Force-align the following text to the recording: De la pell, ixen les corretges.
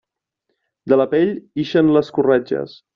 De 0.93 0.99
la 1.03 1.07
pell, 1.13 1.37
ixen 1.67 1.95
les 1.99 2.13
corretges. 2.19 2.79